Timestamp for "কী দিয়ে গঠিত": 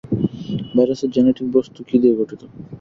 1.87-2.41